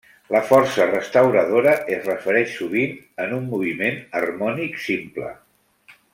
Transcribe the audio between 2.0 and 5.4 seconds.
refereix sovint en un moviment harmònic simple.